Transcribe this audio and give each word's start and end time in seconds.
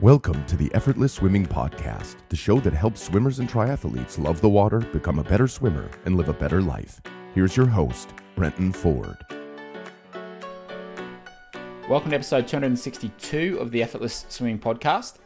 Welcome 0.00 0.44
to 0.46 0.56
the 0.56 0.74
Effortless 0.74 1.12
Swimming 1.12 1.46
Podcast, 1.46 2.16
the 2.28 2.34
show 2.34 2.58
that 2.58 2.72
helps 2.72 3.00
swimmers 3.00 3.38
and 3.38 3.48
triathletes 3.48 4.18
love 4.18 4.40
the 4.40 4.48
water, 4.48 4.80
become 4.80 5.20
a 5.20 5.24
better 5.24 5.46
swimmer, 5.46 5.88
and 6.04 6.16
live 6.16 6.28
a 6.28 6.32
better 6.32 6.60
life. 6.60 7.00
Here's 7.32 7.56
your 7.56 7.68
host, 7.68 8.12
Brenton 8.34 8.72
Ford. 8.72 9.24
Welcome 11.88 12.10
to 12.10 12.16
episode 12.16 12.48
262 12.48 13.58
of 13.60 13.70
the 13.70 13.84
Effortless 13.84 14.26
Swimming 14.28 14.58
Podcast. 14.58 15.18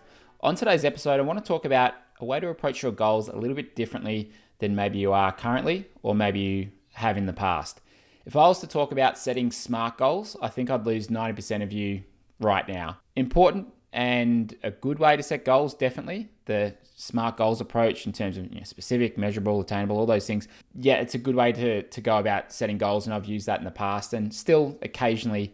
On 0.43 0.55
today's 0.55 0.85
episode, 0.85 1.19
I 1.19 1.23
want 1.23 1.43
to 1.43 1.49
talk 1.49 1.65
about 1.65 1.95
a 2.21 2.27
way 2.27 2.39
to 2.39 2.49
approach 2.49 2.83
your 2.83 2.93
goals 2.93 3.29
a 3.29 3.37
little 3.37 3.57
bit 3.57 3.75
differently 3.75 4.33
than 4.59 4.77
maybe 4.77 4.99
you 4.99 5.13
are 5.13 5.33
currently 5.33 5.87
or 6.03 6.15
maybe 6.15 6.41
you 6.41 6.69
have 6.93 7.17
in 7.17 7.25
the 7.25 7.33
past. 7.33 7.81
If 8.27 8.37
I 8.37 8.47
was 8.47 8.61
to 8.61 8.67
talk 8.67 8.93
about 8.93 9.17
setting 9.17 9.51
smart 9.51 9.97
goals, 9.97 10.37
I 10.43 10.49
think 10.49 10.69
I'd 10.69 10.85
lose 10.85 11.09
90% 11.09 11.63
of 11.63 11.73
you 11.73 12.03
right 12.39 12.69
now. 12.69 12.99
Important 13.17 13.69
and 13.99 14.55
a 14.63 14.71
good 14.71 15.01
way 15.01 15.17
to 15.17 15.25
set 15.25 15.45
goals, 15.45 15.75
definitely. 15.75 16.29
The 16.45 16.73
smart 16.95 17.37
goals 17.37 17.61
approach 17.61 18.07
in 18.07 18.13
terms 18.13 18.37
of 18.37 18.45
you 18.45 18.61
know, 18.61 18.65
specific, 18.65 19.19
measurable, 19.19 19.61
attainable, 19.61 19.99
all 19.99 20.07
those 20.07 20.25
things. 20.25 20.47
Yeah, 20.77 21.01
it's 21.01 21.17
a 21.17 21.19
good 21.19 21.35
way 21.35 21.51
to, 21.51 21.83
to 21.83 22.01
go 22.01 22.19
about 22.19 22.53
setting 22.53 22.79
goals, 22.79 23.07
and 23.07 23.15
I've 23.15 23.25
used 23.25 23.47
that 23.47 23.59
in 23.59 23.65
the 23.65 23.73
past 23.73 24.13
and 24.13 24.33
still 24.33 24.79
occasionally 24.83 25.53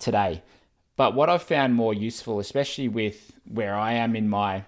today. 0.00 0.42
But 0.96 1.14
what 1.14 1.30
I've 1.30 1.44
found 1.44 1.76
more 1.76 1.94
useful, 1.94 2.40
especially 2.40 2.88
with 2.88 3.30
where 3.44 3.76
I 3.76 3.92
am 3.92 4.16
in 4.16 4.28
my 4.28 4.64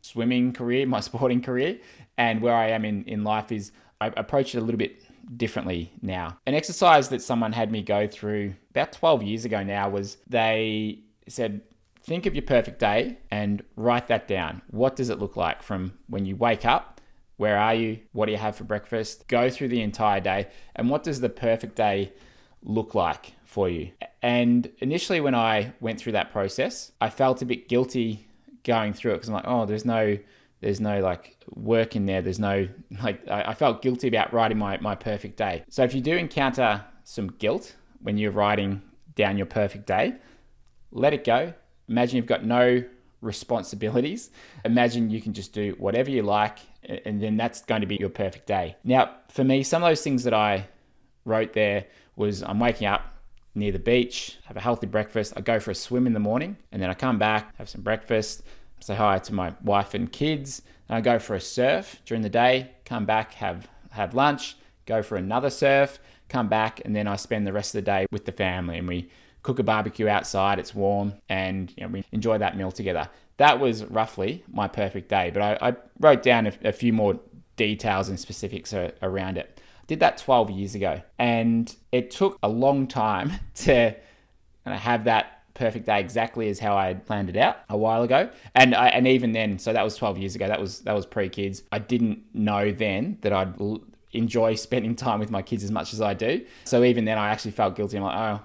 swimming 0.00 0.52
career, 0.52 0.86
my 0.86 1.00
sporting 1.08 1.42
career, 1.42 1.80
and 2.16 2.40
where 2.40 2.54
I 2.54 2.68
am 2.68 2.84
in, 2.84 3.02
in 3.06 3.24
life, 3.24 3.50
is 3.50 3.72
I 4.00 4.12
approach 4.16 4.54
it 4.54 4.58
a 4.58 4.60
little 4.60 4.78
bit 4.78 5.02
differently 5.36 5.90
now. 6.00 6.38
An 6.46 6.54
exercise 6.54 7.08
that 7.08 7.22
someone 7.22 7.50
had 7.50 7.72
me 7.72 7.82
go 7.82 8.06
through 8.06 8.54
about 8.70 8.92
12 8.92 9.24
years 9.24 9.44
ago 9.44 9.64
now 9.64 9.88
was 9.88 10.18
they 10.28 11.00
said, 11.26 11.60
think 12.08 12.24
of 12.24 12.34
your 12.34 12.42
perfect 12.42 12.78
day 12.78 13.18
and 13.30 13.62
write 13.76 14.08
that 14.08 14.26
down. 14.26 14.62
What 14.70 14.96
does 14.96 15.10
it 15.10 15.18
look 15.18 15.36
like 15.36 15.62
from 15.62 15.92
when 16.08 16.24
you 16.24 16.34
wake 16.36 16.64
up? 16.64 17.00
Where 17.36 17.58
are 17.58 17.74
you? 17.74 18.00
What 18.12 18.26
do 18.26 18.32
you 18.32 18.38
have 18.38 18.56
for 18.56 18.64
breakfast? 18.64 19.28
Go 19.28 19.50
through 19.50 19.68
the 19.68 19.82
entire 19.82 20.18
day. 20.18 20.48
And 20.74 20.88
what 20.88 21.04
does 21.04 21.20
the 21.20 21.28
perfect 21.28 21.76
day 21.76 22.12
look 22.62 22.94
like 22.94 23.34
for 23.44 23.68
you? 23.68 23.92
And 24.22 24.70
initially, 24.78 25.20
when 25.20 25.34
I 25.34 25.74
went 25.80 26.00
through 26.00 26.12
that 26.12 26.32
process, 26.32 26.90
I 27.00 27.10
felt 27.10 27.42
a 27.42 27.44
bit 27.44 27.68
guilty 27.68 28.26
going 28.64 28.94
through 28.94 29.12
it 29.12 29.16
because 29.16 29.28
I'm 29.28 29.34
like, 29.34 29.46
oh, 29.46 29.66
there's 29.66 29.84
no 29.84 30.18
there's 30.60 30.80
no 30.80 30.98
like 31.00 31.36
work 31.54 31.94
in 31.94 32.06
there 32.06 32.20
there's 32.20 32.40
no 32.40 32.66
like 33.02 33.20
i 33.28 33.54
felt 33.54 33.80
guilty 33.80 34.08
about 34.08 34.32
writing 34.32 34.58
my, 34.58 34.76
my 34.78 34.96
perfect 34.96 35.36
day 35.36 35.62
so 35.68 35.84
if 35.84 35.94
you 35.94 36.00
do 36.00 36.16
encounter 36.16 36.84
some 37.04 37.28
guilt 37.28 37.76
when 38.02 38.18
you're 38.18 38.32
writing 38.32 38.82
down 39.14 39.36
your 39.36 39.46
perfect 39.46 39.86
day 39.86 40.12
let 40.90 41.14
it 41.14 41.22
go 41.22 41.54
imagine 41.88 42.16
you've 42.16 42.26
got 42.26 42.44
no 42.44 42.82
responsibilities 43.20 44.30
imagine 44.64 45.10
you 45.10 45.20
can 45.20 45.32
just 45.32 45.52
do 45.52 45.74
whatever 45.78 46.10
you 46.10 46.22
like 46.22 46.58
and 47.04 47.20
then 47.20 47.36
that's 47.36 47.62
going 47.62 47.80
to 47.80 47.86
be 47.86 47.96
your 47.98 48.08
perfect 48.08 48.46
day 48.46 48.76
now 48.84 49.10
for 49.28 49.42
me 49.42 49.62
some 49.62 49.82
of 49.82 49.88
those 49.88 50.02
things 50.02 50.22
that 50.22 50.32
i 50.34 50.66
wrote 51.24 51.52
there 51.52 51.84
was 52.14 52.42
i'm 52.44 52.60
waking 52.60 52.86
up 52.86 53.02
near 53.56 53.72
the 53.72 53.78
beach 53.78 54.38
have 54.44 54.56
a 54.56 54.60
healthy 54.60 54.86
breakfast 54.86 55.32
i 55.36 55.40
go 55.40 55.58
for 55.58 55.72
a 55.72 55.74
swim 55.74 56.06
in 56.06 56.12
the 56.12 56.20
morning 56.20 56.56
and 56.70 56.80
then 56.80 56.88
i 56.88 56.94
come 56.94 57.18
back 57.18 57.56
have 57.56 57.68
some 57.68 57.82
breakfast 57.82 58.44
say 58.80 58.94
hi 58.94 59.18
to 59.18 59.34
my 59.34 59.54
wife 59.62 59.94
and 59.94 60.10
kids. 60.10 60.62
And 60.88 60.96
I 60.96 61.00
go 61.00 61.18
for 61.18 61.34
a 61.34 61.40
surf 61.40 62.00
during 62.04 62.22
the 62.22 62.28
day, 62.28 62.70
come 62.84 63.04
back, 63.04 63.34
have 63.34 63.68
have 63.90 64.14
lunch, 64.14 64.56
go 64.86 65.02
for 65.02 65.16
another 65.16 65.50
surf, 65.50 65.98
come 66.28 66.48
back, 66.48 66.80
and 66.84 66.94
then 66.94 67.08
I 67.08 67.16
spend 67.16 67.46
the 67.46 67.52
rest 67.52 67.74
of 67.74 67.84
the 67.84 67.90
day 67.90 68.06
with 68.10 68.24
the 68.24 68.32
family 68.32 68.78
and 68.78 68.86
we 68.86 69.10
cook 69.42 69.58
a 69.58 69.62
barbecue 69.62 70.08
outside. 70.08 70.58
It's 70.58 70.74
warm, 70.74 71.14
and 71.28 71.72
you 71.76 71.84
know, 71.84 71.88
we 71.88 72.04
enjoy 72.12 72.38
that 72.38 72.56
meal 72.56 72.72
together. 72.72 73.08
That 73.36 73.60
was 73.60 73.84
roughly 73.84 74.44
my 74.50 74.68
perfect 74.68 75.08
day, 75.08 75.30
but 75.32 75.42
I, 75.42 75.68
I 75.68 75.76
wrote 76.00 76.22
down 76.22 76.46
a, 76.46 76.52
a, 76.64 76.72
few 76.72 76.92
more 76.92 77.20
details 77.56 78.08
and 78.08 78.18
specifics 78.18 78.74
around 78.74 79.38
it. 79.38 79.60
Did 79.86 80.00
that 80.00 80.18
12 80.18 80.50
years 80.50 80.74
ago, 80.74 81.02
and 81.18 81.74
it 81.92 82.10
took 82.10 82.38
a 82.42 82.48
long 82.48 82.86
time 82.86 83.32
to 83.56 83.94
have 84.66 85.04
that 85.04 85.38
perfect 85.58 85.86
day 85.86 86.00
exactly 86.00 86.48
as 86.48 86.58
how 86.60 86.76
I 86.76 86.86
had 86.86 87.04
planned 87.04 87.28
it 87.28 87.36
out 87.36 87.58
a 87.68 87.76
while 87.76 88.02
ago. 88.02 88.30
And 88.54 88.74
I, 88.74 88.88
and 88.88 89.06
even 89.06 89.32
then, 89.32 89.58
so 89.58 89.72
that 89.72 89.84
was 89.84 89.96
12 89.96 90.18
years 90.18 90.34
ago. 90.34 90.46
That 90.48 90.60
was 90.60 90.80
that 90.80 90.94
was 90.94 91.04
pre 91.04 91.28
kids. 91.28 91.64
I 91.70 91.80
didn't 91.80 92.22
know 92.32 92.70
then 92.70 93.18
that 93.22 93.32
I'd 93.32 93.60
l- 93.60 93.82
enjoy 94.12 94.54
spending 94.66 94.94
time 94.94 95.20
with 95.20 95.30
my 95.30 95.42
kids 95.42 95.64
as 95.64 95.70
much 95.70 95.92
as 95.92 96.00
I 96.00 96.14
do. 96.14 96.44
So 96.64 96.84
even 96.84 97.04
then, 97.04 97.18
I 97.18 97.28
actually 97.28 97.50
felt 97.50 97.76
guilty. 97.76 97.98
I'm 97.98 98.04
like, 98.04 98.16
oh, 98.16 98.40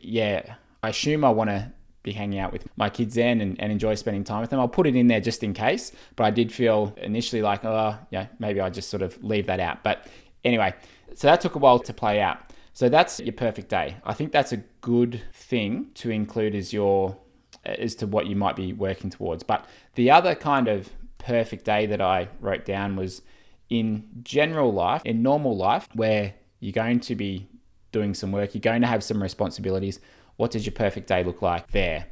yeah. 0.00 0.54
I 0.82 0.90
assume 0.90 1.24
I 1.24 1.30
want 1.30 1.50
to 1.50 1.72
be 2.02 2.12
hanging 2.12 2.38
out 2.38 2.52
with 2.52 2.66
my 2.76 2.88
kids 2.88 3.16
then 3.16 3.40
and, 3.40 3.60
and 3.60 3.72
enjoy 3.72 3.94
spending 3.96 4.24
time 4.24 4.40
with 4.40 4.50
them. 4.50 4.60
I'll 4.60 4.68
put 4.68 4.86
it 4.86 4.94
in 4.94 5.08
there 5.08 5.20
just 5.20 5.42
in 5.42 5.52
case. 5.52 5.92
But 6.14 6.24
I 6.24 6.30
did 6.30 6.52
feel 6.52 6.94
initially 6.98 7.42
like, 7.42 7.64
oh, 7.64 7.98
yeah, 8.10 8.26
maybe 8.38 8.60
I 8.60 8.70
just 8.70 8.88
sort 8.88 9.02
of 9.02 9.22
leave 9.22 9.46
that 9.46 9.60
out. 9.60 9.82
But 9.82 10.06
anyway, 10.44 10.74
so 11.14 11.26
that 11.26 11.40
took 11.40 11.56
a 11.56 11.58
while 11.58 11.78
to 11.80 11.92
play 11.92 12.20
out. 12.20 12.38
So 12.72 12.88
that's 12.88 13.20
your 13.20 13.32
perfect 13.32 13.68
day. 13.68 13.96
I 14.04 14.12
think 14.12 14.32
that's 14.32 14.52
a 14.52 14.58
good 14.80 15.22
thing 15.32 15.90
to 15.94 16.10
include 16.10 16.54
as 16.54 16.72
your 16.72 17.16
as 17.64 17.94
to 17.96 18.06
what 18.06 18.26
you 18.26 18.36
might 18.36 18.54
be 18.54 18.72
working 18.72 19.10
towards. 19.10 19.42
But 19.42 19.66
the 19.94 20.10
other 20.10 20.34
kind 20.34 20.68
of 20.68 20.90
perfect 21.18 21.64
day 21.64 21.86
that 21.86 22.00
I 22.00 22.28
wrote 22.40 22.64
down 22.64 22.94
was 22.94 23.22
in 23.68 24.04
general 24.22 24.72
life, 24.72 25.02
in 25.04 25.22
normal 25.22 25.56
life, 25.56 25.88
where 25.94 26.34
you're 26.60 26.72
going 26.72 27.00
to 27.00 27.16
be 27.16 27.48
doing 27.92 28.14
some 28.14 28.32
work, 28.32 28.54
you're 28.54 28.60
going 28.60 28.82
to 28.82 28.86
have 28.86 29.02
some 29.02 29.22
responsibilities. 29.22 30.00
What 30.36 30.50
does 30.50 30.66
your 30.66 30.72
perfect 30.72 31.06
day 31.06 31.24
look 31.24 31.42
like 31.42 31.70
there? 31.70 32.06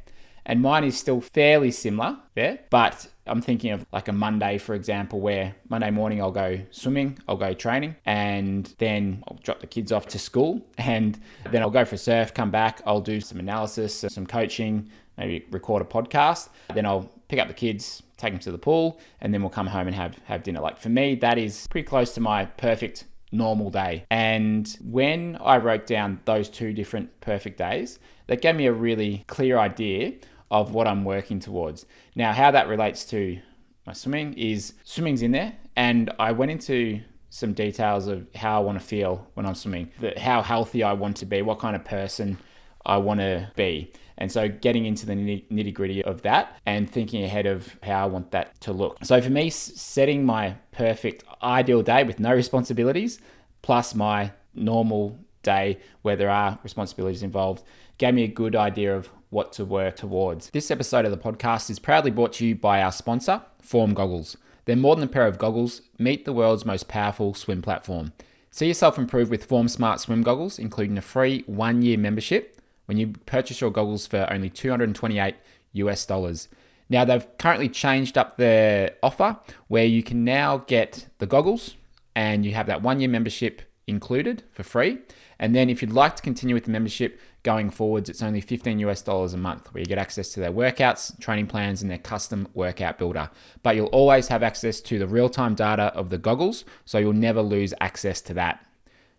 And 0.45 0.61
mine 0.61 0.83
is 0.83 0.97
still 0.97 1.21
fairly 1.21 1.71
similar 1.71 2.17
there, 2.35 2.59
but 2.69 3.07
I'm 3.25 3.41
thinking 3.41 3.71
of 3.71 3.85
like 3.91 4.07
a 4.07 4.13
Monday, 4.13 4.59
for 4.59 4.75
example, 4.75 5.19
where 5.19 5.55
Monday 5.69 5.89
morning 5.89 6.21
I'll 6.21 6.31
go 6.31 6.59
swimming, 6.69 7.17
I'll 7.27 7.37
go 7.37 7.53
training, 7.53 7.95
and 8.05 8.71
then 8.77 9.23
I'll 9.27 9.37
drop 9.37 9.61
the 9.61 9.67
kids 9.67 9.91
off 9.91 10.07
to 10.09 10.19
school, 10.19 10.61
and 10.77 11.19
then 11.51 11.63
I'll 11.63 11.71
go 11.71 11.83
for 11.83 11.97
surf, 11.97 12.33
come 12.33 12.51
back, 12.51 12.81
I'll 12.85 13.01
do 13.01 13.19
some 13.19 13.39
analysis, 13.39 14.05
some 14.07 14.27
coaching, 14.27 14.89
maybe 15.17 15.45
record 15.49 15.81
a 15.81 15.85
podcast. 15.85 16.49
Then 16.73 16.85
I'll 16.85 17.09
pick 17.27 17.39
up 17.39 17.47
the 17.47 17.53
kids, 17.55 18.03
take 18.17 18.33
them 18.33 18.39
to 18.41 18.51
the 18.51 18.59
pool, 18.59 18.99
and 19.21 19.33
then 19.33 19.41
we'll 19.41 19.49
come 19.49 19.67
home 19.67 19.87
and 19.87 19.95
have, 19.95 20.19
have 20.25 20.43
dinner. 20.43 20.61
Like 20.61 20.77
for 20.77 20.89
me, 20.89 21.15
that 21.15 21.39
is 21.39 21.65
pretty 21.67 21.87
close 21.87 22.13
to 22.13 22.21
my 22.21 22.45
perfect 22.45 23.05
normal 23.35 23.69
day. 23.69 24.05
And 24.09 24.67
when 24.81 25.37
I 25.37 25.57
wrote 25.57 25.85
down 25.85 26.21
those 26.25 26.49
two 26.49 26.73
different 26.73 27.21
perfect 27.21 27.57
days, 27.57 27.99
that 28.27 28.41
gave 28.41 28.55
me 28.55 28.65
a 28.65 28.73
really 28.73 29.23
clear 29.27 29.57
idea 29.57 30.13
of 30.49 30.73
what 30.73 30.87
I'm 30.87 31.03
working 31.03 31.39
towards. 31.39 31.85
Now, 32.15 32.33
how 32.33 32.51
that 32.51 32.67
relates 32.67 33.05
to 33.05 33.39
my 33.85 33.93
swimming 33.93 34.33
is 34.33 34.73
swimming's 34.83 35.21
in 35.21 35.31
there, 35.31 35.53
and 35.75 36.11
I 36.17 36.31
went 36.31 36.51
into 36.51 37.01
some 37.29 37.53
details 37.53 38.07
of 38.07 38.27
how 38.35 38.61
I 38.61 38.63
want 38.63 38.79
to 38.79 38.85
feel 38.85 39.27
when 39.33 39.45
I'm 39.45 39.55
swimming, 39.55 39.91
how 40.17 40.41
healthy 40.41 40.83
I 40.83 40.93
want 40.93 41.17
to 41.17 41.25
be, 41.25 41.41
what 41.41 41.59
kind 41.59 41.75
of 41.75 41.83
person 41.83 42.37
I 42.85 42.97
want 42.97 43.19
to 43.19 43.51
be. 43.55 43.91
And 44.17 44.31
so 44.31 44.47
getting 44.47 44.85
into 44.85 45.05
the 45.05 45.13
nitty 45.13 45.73
gritty 45.73 46.03
of 46.03 46.21
that 46.21 46.57
and 46.65 46.89
thinking 46.89 47.23
ahead 47.23 47.45
of 47.45 47.77
how 47.83 48.03
I 48.03 48.05
want 48.05 48.31
that 48.31 48.59
to 48.61 48.73
look. 48.73 48.97
So 49.03 49.21
for 49.21 49.29
me, 49.29 49.49
setting 49.49 50.25
my 50.25 50.55
perfect 50.71 51.23
ideal 51.43 51.81
day 51.81 52.03
with 52.03 52.19
no 52.19 52.33
responsibilities 52.33 53.19
plus 53.61 53.95
my 53.95 54.31
normal 54.53 55.19
day 55.43 55.79
where 56.01 56.15
there 56.15 56.29
are 56.29 56.57
responsibilities 56.63 57.23
involved 57.23 57.63
gave 57.97 58.13
me 58.13 58.23
a 58.23 58.27
good 58.27 58.55
idea 58.55 58.95
of 58.95 59.09
what 59.29 59.51
to 59.53 59.65
work 59.65 59.95
towards. 59.95 60.49
This 60.49 60.71
episode 60.71 61.05
of 61.05 61.11
the 61.11 61.17
podcast 61.17 61.69
is 61.69 61.79
proudly 61.79 62.11
brought 62.11 62.33
to 62.33 62.45
you 62.45 62.55
by 62.55 62.81
our 62.81 62.91
sponsor, 62.91 63.41
Form 63.61 63.93
Goggles. 63.93 64.37
They're 64.65 64.75
more 64.75 64.95
than 64.95 65.05
a 65.05 65.11
pair 65.11 65.27
of 65.27 65.37
goggles, 65.37 65.81
meet 65.99 66.25
the 66.25 66.33
world's 66.33 66.65
most 66.65 66.87
powerful 66.87 67.33
swim 67.33 67.61
platform. 67.61 68.13
See 68.49 68.67
yourself 68.67 68.97
improve 68.97 69.29
with 69.29 69.45
Form 69.45 69.67
Smart 69.67 69.99
Swim 69.99 70.23
Goggles, 70.23 70.57
including 70.57 70.97
a 70.97 71.01
free 71.01 71.43
one 71.45 71.81
year 71.81 71.97
membership 71.97 72.54
when 72.85 72.97
you 72.97 73.13
purchase 73.25 73.61
your 73.61 73.71
goggles 73.71 74.07
for 74.07 74.27
only 74.31 74.49
228 74.49 75.35
US 75.73 76.05
dollars. 76.05 76.47
Now, 76.89 77.03
they've 77.03 77.25
currently 77.37 77.69
changed 77.69 78.17
up 78.17 78.37
their 78.37 78.91
offer 79.01 79.37
where 79.67 79.85
you 79.85 80.03
can 80.03 80.23
now 80.23 80.59
get 80.59 81.07
the 81.17 81.25
goggles 81.25 81.75
and 82.15 82.45
you 82.45 82.53
have 82.53 82.67
that 82.67 82.81
one 82.81 82.99
year 82.99 83.09
membership 83.09 83.61
included 83.87 84.43
for 84.51 84.63
free. 84.63 84.99
And 85.39 85.55
then 85.55 85.69
if 85.69 85.81
you'd 85.81 85.91
like 85.91 86.15
to 86.15 86.21
continue 86.21 86.55
with 86.55 86.65
the 86.65 86.71
membership 86.71 87.19
going 87.43 87.69
forwards, 87.69 88.09
it's 88.09 88.23
only 88.23 88.41
15 88.41 88.79
US 88.79 89.01
dollars 89.01 89.33
a 89.33 89.37
month 89.37 89.73
where 89.73 89.81
you 89.81 89.85
get 89.85 89.97
access 89.97 90.29
to 90.29 90.39
their 90.39 90.51
workouts, 90.51 91.19
training 91.19 91.47
plans, 91.47 91.81
and 91.81 91.91
their 91.91 91.97
custom 91.97 92.47
workout 92.53 92.97
builder. 92.97 93.29
But 93.63 93.75
you'll 93.75 93.87
always 93.87 94.27
have 94.29 94.43
access 94.43 94.79
to 94.81 94.97
the 94.97 95.07
real 95.07 95.29
time 95.29 95.55
data 95.55 95.93
of 95.95 96.09
the 96.09 96.17
goggles, 96.17 96.65
so 96.85 96.97
you'll 96.97 97.13
never 97.13 97.41
lose 97.41 97.73
access 97.81 98.21
to 98.21 98.33
that. 98.35 98.65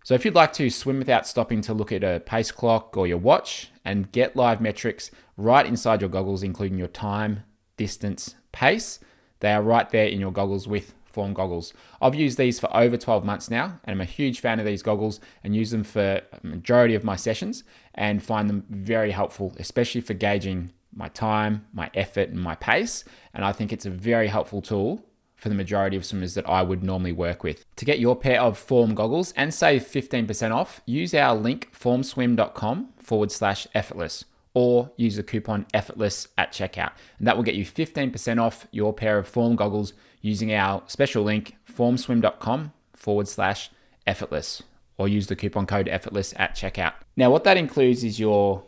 So 0.07 0.15
if 0.15 0.25
you'd 0.25 0.37
like 0.37 0.53
to 0.53 0.71
swim 0.71 1.01
without 1.01 1.27
stopping 1.27 1.63
to 1.63 1.75
look 1.75 1.91
at 1.91 2.05
a 2.05 2.21
pace 2.21 2.53
clock 2.53 2.97
or 2.97 3.09
your 3.09 3.19
watch 3.19 3.73
and 3.85 4.13
get 4.13 4.37
live 4.37 4.61
metrics 4.61 5.11
right 5.37 5.67
inside 5.67 6.01
your 6.01 6.09
goggles, 6.09 6.45
including 6.45 6.79
your 6.79 6.87
time, 6.87 7.43
distance, 7.77 8.37
pace, 8.53 9.01
they 9.41 9.53
are 9.53 9.65
right 9.65 9.91
there 9.91 10.07
in 10.07 10.21
your 10.21 10.31
goggles 10.31 10.69
with 10.69 10.95
form 11.07 11.35
goggles. 11.35 11.75
I've 12.01 12.15
used 12.15 12.39
these 12.39 12.61
for 12.61 12.73
over 12.73 12.97
12 12.97 13.25
months 13.25 13.51
now, 13.51 13.81
and 13.83 13.95
I'm 13.95 14.01
a 14.01 14.05
huge 14.05 14.39
fan 14.39 14.61
of 14.61 14.65
these 14.65 14.81
goggles 14.81 15.19
and 15.43 15.57
use 15.57 15.73
them 15.73 15.83
for 15.83 16.21
a 16.33 16.47
majority 16.47 16.95
of 16.95 17.03
my 17.03 17.17
sessions 17.17 17.65
and 17.93 18.23
find 18.23 18.49
them 18.49 18.65
very 18.71 19.11
helpful, 19.11 19.57
especially 19.59 20.03
for 20.03 20.15
gauging 20.15 20.71
my 20.95 21.09
time, 21.09 21.67
my 21.73 21.91
effort, 21.95 22.29
and 22.29 22.41
my 22.41 22.55
pace. 22.55 23.03
And 23.35 23.45
I 23.45 23.51
think 23.51 23.73
it's 23.73 23.87
a 23.87 23.91
very 23.91 24.29
helpful 24.29 24.63
tool 24.63 25.05
for 25.37 25.49
the 25.49 25.55
majority 25.55 25.97
of 25.97 26.05
swimmers 26.05 26.35
that 26.35 26.49
I 26.49 26.63
would 26.63 26.83
normally 26.83 27.13
work 27.13 27.45
with. 27.45 27.65
To 27.77 27.85
get 27.85 27.99
your 27.99 28.17
pair 28.17 28.41
of 28.41 28.59
form 28.59 28.95
goggles 28.95 29.33
and 29.37 29.53
save 29.53 29.83
15% 29.85 30.55
off, 30.55 30.81
use 30.87 31.15
our 31.15 31.35
link 31.35 31.71
formswim.com 31.79 32.89
forward 32.99 33.31
slash 33.31 33.67
effortless 33.75 34.25
or 34.55 34.91
use 34.97 35.17
the 35.17 35.23
coupon 35.23 35.67
effortless 35.75 36.29
at 36.39 36.51
checkout. 36.51 36.93
And 37.19 37.27
that 37.29 37.37
will 37.37 37.45
get 37.45 37.57
you 37.57 37.67
15% 37.67 38.41
off 38.41 38.67
your 38.71 38.95
pair 38.95 39.19
of 39.19 39.29
form 39.29 39.55
goggles 39.55 39.93
using 40.23 40.53
our 40.55 40.83
special 40.87 41.23
link 41.23 41.57
formswim.com 41.71 42.73
forward 42.95 43.29
slash 43.29 43.71
effortless 44.07 44.63
or 44.97 45.09
use 45.09 45.27
the 45.27 45.37
coupon 45.37 45.67
code 45.67 45.89
effortless 45.89 46.33
at 46.37 46.57
checkout. 46.57 46.95
Now, 47.17 47.31
what 47.31 47.45
that 47.45 47.59
includes 47.59 48.03
is 48.03 48.19
your 48.19 48.65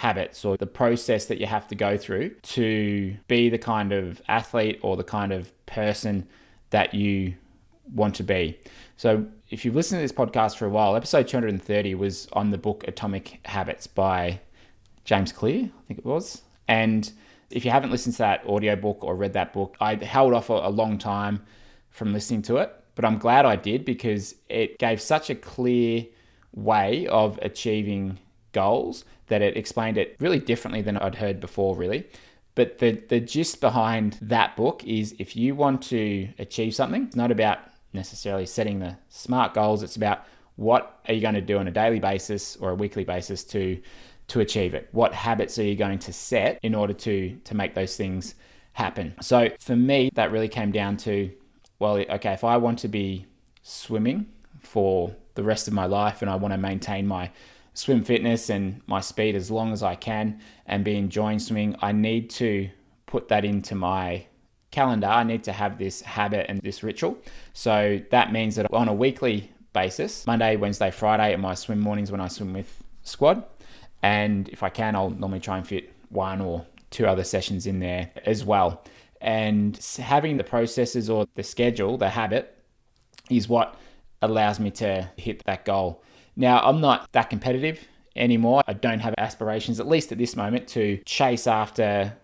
habits 0.00 0.46
or 0.46 0.56
the 0.56 0.66
process 0.66 1.26
that 1.26 1.38
you 1.38 1.44
have 1.46 1.68
to 1.68 1.74
go 1.74 1.94
through 1.94 2.30
to 2.40 3.14
be 3.28 3.50
the 3.50 3.58
kind 3.58 3.92
of 3.92 4.22
athlete 4.28 4.80
or 4.80 4.96
the 4.96 5.04
kind 5.04 5.30
of 5.30 5.52
person 5.66 6.26
that 6.70 6.94
you 6.94 7.34
want 7.92 8.14
to 8.14 8.22
be. 8.22 8.58
So, 8.96 9.26
if 9.50 9.62
you've 9.62 9.74
listened 9.74 9.98
to 9.98 10.02
this 10.02 10.12
podcast 10.12 10.56
for 10.56 10.64
a 10.64 10.70
while, 10.70 10.96
episode 10.96 11.28
230 11.28 11.94
was 11.96 12.28
on 12.32 12.50
the 12.50 12.56
book 12.56 12.82
Atomic 12.88 13.40
Habits 13.44 13.86
by 13.86 14.40
James 15.04 15.32
Clear, 15.32 15.64
I 15.64 15.82
think 15.86 15.98
it 15.98 16.06
was. 16.06 16.42
And 16.66 17.12
if 17.50 17.66
you 17.66 17.70
haven't 17.70 17.90
listened 17.90 18.14
to 18.14 18.20
that 18.20 18.46
audiobook 18.46 19.04
or 19.04 19.14
read 19.14 19.34
that 19.34 19.52
book, 19.52 19.76
I 19.80 19.96
held 19.96 20.32
off 20.32 20.48
a 20.48 20.70
long 20.70 20.96
time 20.96 21.42
from 21.90 22.14
listening 22.14 22.40
to 22.42 22.56
it, 22.56 22.74
but 22.94 23.04
I'm 23.04 23.18
glad 23.18 23.44
I 23.44 23.56
did 23.56 23.84
because 23.84 24.34
it 24.48 24.78
gave 24.78 25.02
such 25.02 25.28
a 25.28 25.34
clear 25.34 26.06
way 26.54 27.06
of 27.08 27.38
achieving 27.42 28.18
goals 28.52 29.04
that 29.28 29.42
it 29.42 29.56
explained 29.56 29.96
it 29.96 30.16
really 30.20 30.38
differently 30.38 30.82
than 30.82 30.96
I'd 30.96 31.16
heard 31.16 31.40
before, 31.40 31.76
really. 31.76 32.06
But 32.54 32.78
the, 32.78 32.92
the 33.08 33.20
gist 33.20 33.60
behind 33.60 34.18
that 34.20 34.56
book 34.56 34.84
is 34.84 35.14
if 35.18 35.36
you 35.36 35.54
want 35.54 35.82
to 35.84 36.28
achieve 36.38 36.74
something, 36.74 37.04
it's 37.04 37.16
not 37.16 37.30
about 37.30 37.58
necessarily 37.92 38.46
setting 38.46 38.80
the 38.80 38.96
smart 39.08 39.54
goals, 39.54 39.82
it's 39.82 39.96
about 39.96 40.24
what 40.56 41.00
are 41.08 41.14
you 41.14 41.20
going 41.20 41.34
to 41.34 41.40
do 41.40 41.58
on 41.58 41.68
a 41.68 41.70
daily 41.70 42.00
basis 42.00 42.56
or 42.56 42.70
a 42.70 42.74
weekly 42.74 43.04
basis 43.04 43.44
to 43.44 43.80
to 44.28 44.40
achieve 44.40 44.74
it? 44.74 44.88
What 44.92 45.12
habits 45.12 45.58
are 45.58 45.64
you 45.64 45.74
going 45.74 45.98
to 46.00 46.12
set 46.12 46.60
in 46.62 46.74
order 46.74 46.92
to 46.92 47.36
to 47.44 47.56
make 47.56 47.74
those 47.74 47.96
things 47.96 48.34
happen? 48.74 49.14
So 49.20 49.48
for 49.58 49.74
me, 49.74 50.10
that 50.14 50.30
really 50.30 50.48
came 50.48 50.70
down 50.70 50.96
to 50.98 51.30
well, 51.78 51.96
okay, 51.96 52.32
if 52.32 52.44
I 52.44 52.58
want 52.58 52.78
to 52.80 52.88
be 52.88 53.26
swimming 53.62 54.26
for 54.60 55.16
the 55.34 55.42
rest 55.42 55.66
of 55.66 55.72
my 55.72 55.86
life 55.86 56.20
and 56.20 56.30
I 56.30 56.36
want 56.36 56.52
to 56.52 56.58
maintain 56.58 57.06
my 57.06 57.30
swim 57.74 58.04
fitness 58.04 58.50
and 58.50 58.80
my 58.86 59.00
speed 59.00 59.34
as 59.34 59.50
long 59.50 59.72
as 59.72 59.82
I 59.82 59.94
can 59.94 60.40
and 60.66 60.84
be 60.84 60.96
enjoying 60.96 61.38
swimming, 61.38 61.76
I 61.80 61.92
need 61.92 62.30
to 62.30 62.68
put 63.06 63.28
that 63.28 63.44
into 63.44 63.74
my 63.74 64.26
calendar. 64.70 65.06
I 65.06 65.24
need 65.24 65.44
to 65.44 65.52
have 65.52 65.78
this 65.78 66.00
habit 66.02 66.46
and 66.48 66.60
this 66.60 66.82
ritual. 66.82 67.18
So 67.52 68.00
that 68.10 68.32
means 68.32 68.56
that 68.56 68.72
on 68.72 68.88
a 68.88 68.94
weekly 68.94 69.50
basis, 69.72 70.26
Monday, 70.26 70.56
Wednesday, 70.56 70.90
Friday, 70.90 71.32
at 71.32 71.40
my 71.40 71.54
swim 71.54 71.80
mornings 71.80 72.10
when 72.10 72.20
I 72.20 72.28
swim 72.28 72.52
with 72.52 72.82
squad. 73.02 73.44
And 74.02 74.48
if 74.48 74.62
I 74.62 74.70
can, 74.70 74.94
I'll 74.94 75.10
normally 75.10 75.40
try 75.40 75.58
and 75.58 75.66
fit 75.66 75.92
one 76.08 76.40
or 76.40 76.66
two 76.90 77.06
other 77.06 77.24
sessions 77.24 77.66
in 77.66 77.80
there 77.80 78.10
as 78.24 78.44
well. 78.44 78.84
And 79.20 79.76
having 79.98 80.38
the 80.38 80.44
processes 80.44 81.10
or 81.10 81.26
the 81.34 81.42
schedule, 81.42 81.98
the 81.98 82.08
habit, 82.08 82.56
is 83.28 83.48
what 83.48 83.76
allows 84.22 84.58
me 84.58 84.70
to 84.70 85.10
hit 85.16 85.42
that 85.44 85.64
goal. 85.64 86.02
Now, 86.36 86.60
I'm 86.60 86.80
not 86.80 87.10
that 87.12 87.30
competitive 87.30 87.86
anymore. 88.16 88.62
I 88.66 88.72
don't 88.72 89.00
have 89.00 89.14
aspirations, 89.18 89.80
at 89.80 89.88
least 89.88 90.12
at 90.12 90.18
this 90.18 90.36
moment, 90.36 90.68
to 90.68 90.98
chase 91.04 91.46
after 91.46 92.16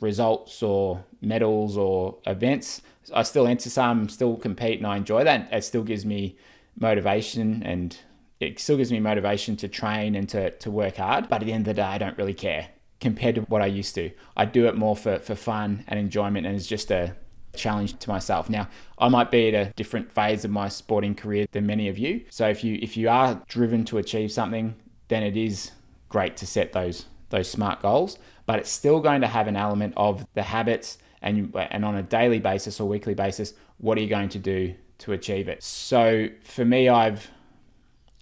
results 0.00 0.62
or 0.62 1.04
medals 1.20 1.76
or 1.76 2.18
events. 2.26 2.82
I 3.12 3.22
still 3.22 3.46
enter 3.46 3.70
some, 3.70 4.08
still 4.08 4.36
compete, 4.36 4.78
and 4.78 4.86
I 4.86 4.96
enjoy 4.96 5.24
that. 5.24 5.52
It 5.52 5.64
still 5.64 5.82
gives 5.82 6.04
me 6.04 6.36
motivation 6.78 7.62
and 7.62 7.96
it 8.38 8.58
still 8.58 8.76
gives 8.78 8.90
me 8.90 9.00
motivation 9.00 9.56
to 9.56 9.68
train 9.68 10.14
and 10.14 10.28
to, 10.30 10.50
to 10.50 10.70
work 10.70 10.96
hard. 10.96 11.28
But 11.28 11.42
at 11.42 11.46
the 11.46 11.52
end 11.52 11.68
of 11.68 11.76
the 11.76 11.82
day, 11.82 11.88
I 11.88 11.98
don't 11.98 12.16
really 12.16 12.34
care 12.34 12.68
compared 13.00 13.34
to 13.34 13.42
what 13.42 13.62
I 13.62 13.66
used 13.66 13.94
to. 13.96 14.10
I 14.36 14.44
do 14.44 14.66
it 14.66 14.76
more 14.76 14.96
for, 14.96 15.18
for 15.18 15.34
fun 15.34 15.84
and 15.88 15.98
enjoyment, 15.98 16.46
and 16.46 16.56
it's 16.56 16.66
just 16.66 16.90
a 16.90 17.16
challenge 17.54 17.98
to 17.98 18.08
myself. 18.08 18.48
Now, 18.48 18.68
I 18.98 19.08
might 19.08 19.30
be 19.30 19.48
at 19.48 19.54
a 19.54 19.72
different 19.72 20.10
phase 20.10 20.44
of 20.44 20.50
my 20.50 20.68
sporting 20.68 21.14
career 21.14 21.46
than 21.52 21.66
many 21.66 21.88
of 21.88 21.98
you. 21.98 22.22
So 22.30 22.48
if 22.48 22.62
you 22.64 22.78
if 22.80 22.96
you 22.96 23.08
are 23.08 23.42
driven 23.48 23.84
to 23.86 23.98
achieve 23.98 24.32
something, 24.32 24.74
then 25.08 25.22
it 25.22 25.36
is 25.36 25.72
great 26.08 26.36
to 26.38 26.46
set 26.46 26.72
those 26.72 27.06
those 27.30 27.50
smart 27.50 27.80
goals, 27.80 28.18
but 28.46 28.58
it's 28.58 28.70
still 28.70 29.00
going 29.00 29.20
to 29.20 29.26
have 29.26 29.46
an 29.46 29.56
element 29.56 29.94
of 29.96 30.26
the 30.34 30.42
habits 30.42 30.98
and 31.22 31.54
and 31.70 31.84
on 31.84 31.96
a 31.96 32.02
daily 32.02 32.38
basis 32.38 32.80
or 32.80 32.88
weekly 32.88 33.14
basis, 33.14 33.54
what 33.78 33.96
are 33.98 34.00
you 34.00 34.08
going 34.08 34.28
to 34.30 34.38
do 34.38 34.74
to 34.98 35.12
achieve 35.12 35.48
it? 35.48 35.62
So 35.62 36.28
for 36.42 36.64
me, 36.64 36.88
I've 36.88 37.30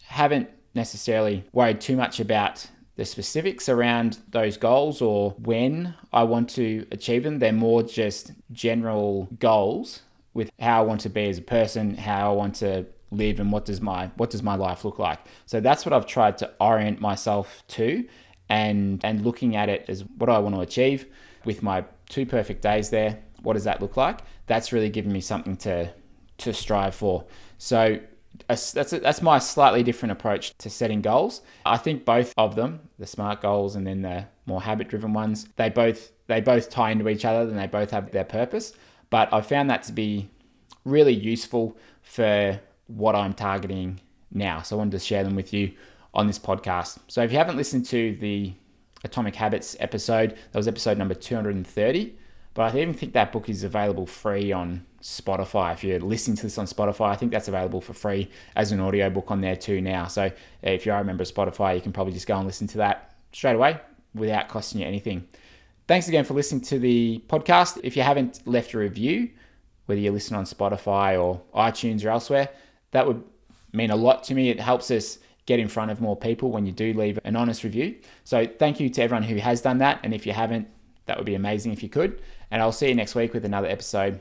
haven't 0.05 0.49
necessarily 0.75 1.45
worried 1.53 1.81
too 1.81 1.97
much 1.97 2.21
about 2.21 2.67
the 2.99 3.05
specifics 3.05 3.69
around 3.69 4.19
those 4.29 4.56
goals 4.56 5.00
or 5.00 5.31
when 5.39 5.95
I 6.12 6.25
want 6.25 6.50
to 6.50 6.85
achieve 6.91 7.23
them. 7.23 7.39
They're 7.39 7.53
more 7.53 7.85
just 7.85 8.33
general 8.50 9.29
goals 9.39 10.03
with 10.35 10.50
how 10.59 10.81
I 10.81 10.85
want 10.85 11.03
to 11.03 11.09
be 11.09 11.29
as 11.29 11.39
a 11.39 11.43
person, 11.43 11.97
how 11.97 12.33
I 12.33 12.35
want 12.35 12.56
to 12.56 12.87
live 13.12 13.39
and 13.39 13.53
what 13.53 13.65
does 13.65 13.81
my 13.81 14.11
what 14.17 14.31
does 14.31 14.43
my 14.43 14.56
life 14.56 14.85
look 14.85 14.99
like. 14.99 15.21
So 15.47 15.61
that's 15.61 15.87
what 15.87 15.93
I've 15.93 16.06
tried 16.06 16.39
to 16.39 16.53
orient 16.61 17.00
myself 17.00 17.62
to 17.69 18.05
and 18.49 19.03
and 19.05 19.25
looking 19.25 19.55
at 19.55 19.69
it 19.69 19.85
as 19.87 20.05
what 20.17 20.27
do 20.27 20.33
I 20.33 20.39
want 20.39 20.56
to 20.56 20.61
achieve 20.61 21.06
with 21.44 21.62
my 21.62 21.85
two 22.09 22.27
perfect 22.27 22.62
days 22.62 22.91
there. 22.91 23.21
What 23.43 23.53
does 23.53 23.65
that 23.65 23.81
look 23.81 23.97
like? 23.97 24.23
That's 24.49 24.73
really 24.73 24.91
given 24.91 25.12
me 25.12 25.21
something 25.21 25.56
to 25.59 25.93
to 26.39 26.53
strive 26.53 26.97
for. 26.97 27.27
So 27.59 28.01
that's 28.46 28.93
a, 28.93 29.00
that's 29.00 29.20
my 29.20 29.38
slightly 29.38 29.82
different 29.82 30.12
approach 30.12 30.56
to 30.58 30.70
setting 30.70 31.02
goals. 31.02 31.43
I 31.67 31.76
think 31.76 32.05
both 32.05 32.32
of 32.38 32.56
them, 32.56 32.81
the 32.99 33.06
smart 33.06 33.43
goals 33.43 33.76
and 33.76 33.87
then 33.87 34.02
the 34.02 34.26
more 34.46 34.62
habit 34.62 34.88
driven 34.88 35.12
ones, 35.12 35.49
they 35.56 35.69
both 35.69 36.12
they 36.26 36.40
both 36.40 36.70
tie 36.70 36.90
into 36.90 37.08
each 37.08 37.25
other 37.25 37.49
and 37.49 37.58
they 37.58 37.67
both 37.67 37.90
have 37.90 38.11
their 38.11 38.25
purpose. 38.25 38.73
But 39.11 39.32
I 39.32 39.40
found 39.40 39.70
that 39.70 39.82
to 39.85 39.93
be 39.93 40.29
really 40.85 41.14
useful 41.14 41.76
for 42.02 42.61
what 42.87 43.14
I'm 43.14 43.35
targeting 43.35 44.00
now. 44.31 44.62
So 44.62 44.76
I 44.76 44.79
wanted 44.79 44.93
to 44.93 44.99
share 44.99 45.25
them 45.25 45.34
with 45.34 45.52
you 45.52 45.73
on 46.14 46.26
this 46.26 46.38
podcast. 46.38 46.99
So 47.08 47.23
if 47.23 47.32
you 47.32 47.38
haven't 47.38 47.56
listened 47.56 47.87
to 47.87 48.17
the 48.17 48.52
Atomic 49.05 49.34
Habits 49.34 49.76
episode, 49.81 50.31
that 50.31 50.58
was 50.58 50.69
episode 50.69 50.99
number 50.99 51.14
230. 51.14 52.17
But 52.55 52.75
I 52.75 52.79
even 52.79 52.94
think 52.94 53.12
that 53.12 53.32
book 53.32 53.49
is 53.49 53.62
available 53.62 54.06
free 54.06 54.53
on 54.53 54.84
Spotify. 55.02 55.72
If 55.72 55.84
you're 55.84 56.00
listening 56.00 56.36
to 56.38 56.43
this 56.44 56.58
on 56.58 56.67
Spotify, 56.67 57.10
I 57.10 57.17
think 57.17 57.32
that's 57.32 57.48
available 57.48 57.81
for 57.81 57.93
free 57.93 58.28
as 58.56 58.72
an 58.72 58.81
audio 58.81 59.10
book 59.10 59.31
on 59.31 59.40
there 59.40 59.56
too 59.56 59.81
now. 59.81 60.06
So 60.06 60.31
if 60.62 60.86
you 60.86 60.93
are 60.93 61.00
a 61.00 61.05
member 61.05 61.22
of 61.22 61.32
Spotify, 61.32 61.74
you 61.74 61.81
can 61.81 61.93
probably 61.93 62.12
just 62.12 62.26
go 62.26 62.36
and 62.36 62.46
listen 62.46 62.67
to 62.69 62.78
that 62.78 63.14
straight 63.32 63.55
away 63.55 63.78
without 64.14 64.48
costing 64.48 64.81
you 64.81 64.86
anything. 64.86 65.26
Thanks 65.86 66.08
again 66.08 66.24
for 66.24 66.34
listening 66.34 66.62
to 66.62 66.78
the 66.78 67.22
podcast. 67.28 67.78
If 67.82 67.96
you 67.96 68.02
haven't 68.02 68.46
left 68.46 68.74
a 68.74 68.78
review, 68.78 69.31
whether 69.86 70.00
you 70.00 70.10
listen 70.10 70.36
on 70.36 70.44
Spotify 70.44 71.20
or 71.20 71.40
iTunes 71.55 72.05
or 72.05 72.10
elsewhere, 72.10 72.48
that 72.90 73.06
would 73.06 73.22
mean 73.72 73.90
a 73.90 73.96
lot 73.96 74.24
to 74.24 74.34
me. 74.34 74.50
It 74.50 74.60
helps 74.60 74.90
us 74.90 75.19
get 75.46 75.58
in 75.58 75.69
front 75.69 75.90
of 75.90 76.00
more 76.00 76.17
people 76.17 76.50
when 76.50 76.67
you 76.67 76.72
do 76.72 76.93
leave 76.93 77.19
an 77.24 77.36
honest 77.36 77.64
review. 77.64 77.96
So 78.24 78.46
thank 78.46 78.81
you 78.81 78.90
to 78.90 79.02
everyone 79.02 79.22
who 79.22 79.36
has 79.36 79.62
done 79.62 79.78
that. 79.78 80.00
And 80.02 80.12
if 80.12 80.26
you 80.26 80.32
haven't, 80.32 80.69
that 81.06 81.17
would 81.17 81.24
be 81.24 81.36
amazing 81.36 81.72
if 81.72 81.82
you 81.82 81.88
could. 81.88 82.20
And 82.50 82.60
I'll 82.60 82.72
see 82.72 82.88
you 82.88 82.94
next 82.94 83.14
week 83.14 83.32
with 83.32 83.46
another 83.46 83.69
episode 83.69 84.20